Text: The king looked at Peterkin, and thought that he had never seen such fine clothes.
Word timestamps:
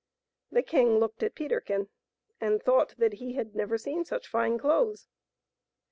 The 0.51 0.63
king 0.63 0.97
looked 0.97 1.21
at 1.21 1.35
Peterkin, 1.35 1.87
and 2.39 2.59
thought 2.59 2.95
that 2.97 3.13
he 3.21 3.33
had 3.33 3.53
never 3.55 3.77
seen 3.77 4.03
such 4.03 4.27
fine 4.27 4.57
clothes. 4.57 5.07